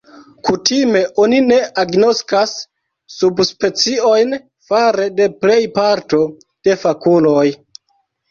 Kutime 0.47 1.01
oni 1.23 1.39
ne 1.49 1.57
agnoskas 1.81 2.53
subspeciojn 3.17 4.33
fare 4.71 5.07
de 5.19 5.27
plej 5.45 5.59
parto 5.77 6.23
de 6.69 6.79
fakuloj. 6.87 7.47